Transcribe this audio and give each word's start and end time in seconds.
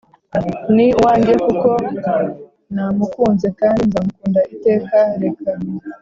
“ni 0.75 0.87
uwanjye; 0.99 1.33
kuko 1.43 1.69
namukunze, 2.73 3.47
kandi 3.59 3.81
nzamukunda 3.89 4.39
iteka; 4.55 4.97
reka!” 5.21 5.51